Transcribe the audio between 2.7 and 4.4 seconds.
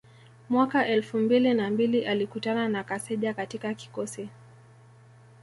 Kaseja katika kikosi